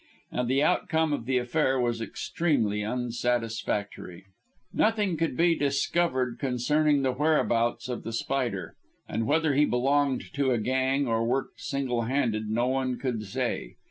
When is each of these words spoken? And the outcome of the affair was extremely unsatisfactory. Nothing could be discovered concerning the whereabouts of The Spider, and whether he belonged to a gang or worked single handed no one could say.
And 0.31 0.47
the 0.47 0.63
outcome 0.63 1.13
of 1.13 1.25
the 1.27 1.37
affair 1.37 1.79
was 1.79 2.01
extremely 2.01 2.81
unsatisfactory. 2.83 4.25
Nothing 4.73 5.15
could 5.15 5.37
be 5.37 5.53
discovered 5.53 6.39
concerning 6.39 7.03
the 7.03 7.11
whereabouts 7.11 7.87
of 7.87 8.01
The 8.01 8.11
Spider, 8.11 8.73
and 9.07 9.27
whether 9.27 9.53
he 9.53 9.63
belonged 9.65 10.33
to 10.33 10.49
a 10.49 10.57
gang 10.57 11.05
or 11.07 11.23
worked 11.23 11.61
single 11.61 12.01
handed 12.05 12.49
no 12.49 12.65
one 12.65 12.97
could 12.97 13.23
say. 13.27 13.75